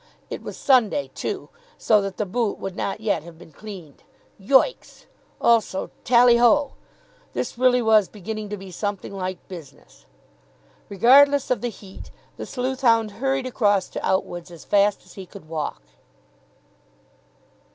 It 0.31 0.41
was 0.41 0.57
Sunday, 0.57 1.11
too, 1.13 1.49
so 1.77 2.01
that 2.01 2.17
the 2.17 2.25
boot 2.25 2.57
would 2.57 2.75
not 2.75 3.01
yet 3.01 3.21
have 3.21 3.37
been 3.37 3.51
cleaned. 3.51 4.01
Yoicks! 4.39 5.05
Also 5.39 5.91
Tally 6.03 6.37
ho! 6.37 6.73
This 7.33 7.55
really 7.55 7.83
was 7.83 8.07
beginning 8.09 8.49
to 8.49 8.57
be 8.57 8.71
something 8.71 9.13
like 9.15 9.47
business. 9.47 10.07
Regardless 10.89 11.51
of 11.51 11.61
the 11.61 11.69
heat, 11.69 12.09
the 12.37 12.47
sleuth 12.47 12.81
hound 12.81 13.11
hurried 13.11 13.45
across 13.45 13.89
to 13.89 14.03
Outwood's 14.03 14.49
as 14.49 14.65
fast 14.65 15.05
as 15.05 15.13
he 15.13 15.27
could 15.27 15.47
walk. 15.47 15.83